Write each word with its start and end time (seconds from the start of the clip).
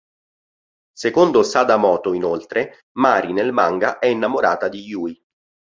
Secondo 0.97 1.43
Sadamoto 1.43 2.13
inoltre 2.13 2.85
Mari 2.93 3.33
nel 3.33 3.51
manga 3.51 3.99
è 3.99 4.07
innamorata 4.07 4.67
di 4.67 4.83
Yui. 4.83 5.23